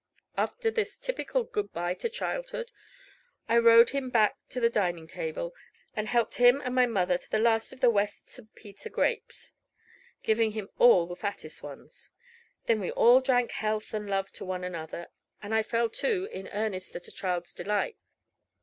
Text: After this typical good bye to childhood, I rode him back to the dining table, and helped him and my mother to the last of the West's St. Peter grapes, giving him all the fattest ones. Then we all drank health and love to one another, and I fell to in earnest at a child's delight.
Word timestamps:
After 0.35 0.71
this 0.71 0.97
typical 0.97 1.43
good 1.43 1.71
bye 1.73 1.93
to 1.93 2.09
childhood, 2.09 2.71
I 3.47 3.59
rode 3.59 3.91
him 3.91 4.09
back 4.09 4.35
to 4.49 4.59
the 4.59 4.67
dining 4.67 5.05
table, 5.05 5.53
and 5.95 6.07
helped 6.07 6.37
him 6.37 6.59
and 6.65 6.73
my 6.73 6.87
mother 6.87 7.19
to 7.19 7.29
the 7.29 7.37
last 7.37 7.71
of 7.71 7.81
the 7.81 7.89
West's 7.91 8.31
St. 8.33 8.55
Peter 8.55 8.89
grapes, 8.89 9.53
giving 10.23 10.53
him 10.53 10.71
all 10.79 11.05
the 11.05 11.15
fattest 11.15 11.61
ones. 11.61 12.09
Then 12.65 12.79
we 12.79 12.89
all 12.89 13.21
drank 13.21 13.51
health 13.51 13.93
and 13.93 14.09
love 14.09 14.31
to 14.31 14.43
one 14.43 14.63
another, 14.63 15.05
and 15.39 15.53
I 15.53 15.61
fell 15.61 15.87
to 15.87 16.25
in 16.31 16.47
earnest 16.51 16.95
at 16.95 17.07
a 17.07 17.11
child's 17.11 17.53
delight. 17.53 17.97